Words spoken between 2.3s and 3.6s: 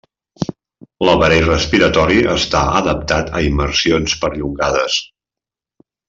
està adaptat a